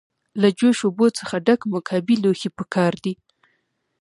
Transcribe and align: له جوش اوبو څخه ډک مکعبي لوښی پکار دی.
له 0.41 0.47
جوش 0.59 0.79
اوبو 0.87 1.05
څخه 1.19 1.35
ډک 1.45 1.61
مکعبي 1.73 2.15
لوښی 2.23 2.49
پکار 2.57 2.93
دی. 3.03 3.13